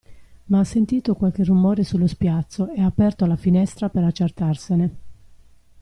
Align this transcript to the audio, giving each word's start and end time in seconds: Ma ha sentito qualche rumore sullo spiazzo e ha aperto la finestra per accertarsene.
Ma 0.45 0.57
ha 0.57 0.63
sentito 0.63 1.13
qualche 1.13 1.43
rumore 1.43 1.83
sullo 1.83 2.07
spiazzo 2.07 2.71
e 2.71 2.81
ha 2.81 2.87
aperto 2.87 3.27
la 3.27 3.35
finestra 3.35 3.87
per 3.87 4.03
accertarsene. 4.03 4.95